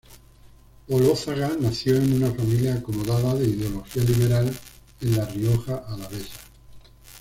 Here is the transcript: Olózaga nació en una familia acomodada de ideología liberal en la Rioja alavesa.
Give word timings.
Olózaga 0.89 1.51
nació 1.59 1.95
en 1.97 2.11
una 2.15 2.33
familia 2.33 2.73
acomodada 2.73 3.35
de 3.35 3.47
ideología 3.49 4.03
liberal 4.03 4.59
en 5.01 5.15
la 5.15 5.25
Rioja 5.27 5.75
alavesa. 5.87 6.39